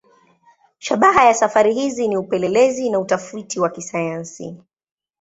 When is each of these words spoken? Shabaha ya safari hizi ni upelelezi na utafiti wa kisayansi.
Shabaha 0.79 1.25
ya 1.25 1.33
safari 1.33 1.73
hizi 1.73 2.07
ni 2.07 2.17
upelelezi 2.17 2.89
na 2.89 2.99
utafiti 2.99 3.59
wa 3.59 3.69
kisayansi. 3.69 4.55